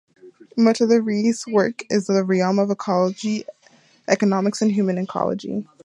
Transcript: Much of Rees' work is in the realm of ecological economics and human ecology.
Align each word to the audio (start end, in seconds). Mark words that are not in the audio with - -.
Much 0.57 0.81
of 0.81 0.89
Rees' 0.89 1.45
work 1.45 1.83
is 1.91 2.09
in 2.09 2.15
the 2.15 2.23
realm 2.23 2.57
of 2.57 2.71
ecological 2.71 3.43
economics 4.07 4.63
and 4.63 4.71
human 4.71 4.97
ecology. 4.97 5.67